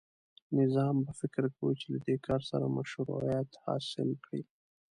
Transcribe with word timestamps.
نظام 0.59 0.95
به 1.05 1.11
فکر 1.21 1.43
کوي 1.55 1.73
چې 1.79 1.87
له 1.93 1.99
دې 2.05 2.15
کار 2.25 2.41
سره 2.49 2.73
مشروعیت 2.77 3.49
حاصل 3.63 4.09
کړي. 4.25 4.41